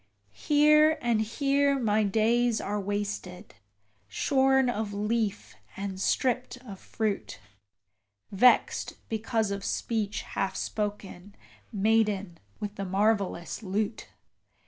[0.47, 3.53] Here and here my days are wasted,
[4.07, 7.39] shorn of leaf and stript of fruit:
[8.31, 11.35] Vexed because of speech half spoken,
[11.71, 14.07] maiden with the marvellous lute!